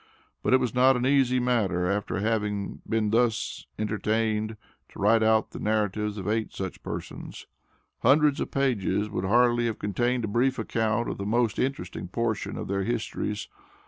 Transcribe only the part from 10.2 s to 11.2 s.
a brief account of